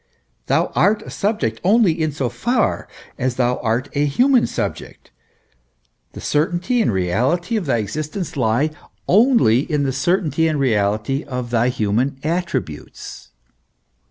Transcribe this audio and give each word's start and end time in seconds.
Thou 0.47 0.71
art 0.73 1.03
a 1.03 1.11
subject 1.11 1.61
only 1.63 1.91
in 2.01 2.11
so 2.11 2.27
far 2.27 2.87
as 3.19 3.35
thou 3.35 3.57
art 3.59 3.87
a 3.93 4.03
human 4.07 4.47
subject; 4.47 5.11
the 6.13 6.19
certainty 6.19 6.81
and 6.81 6.91
reality 6.91 7.55
of 7.55 7.67
thy 7.67 7.77
existence 7.77 8.35
lie 8.35 8.71
only 9.07 9.59
in 9.59 9.83
the 9.83 9.93
certainty 9.93 10.47
and 10.47 10.59
reality 10.59 11.23
of 11.23 11.51
thy 11.51 11.69
human 11.69 12.17
attributes. 12.23 13.29